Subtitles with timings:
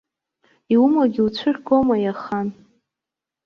[0.73, 2.47] Иумоугьы уцәыргома иахан.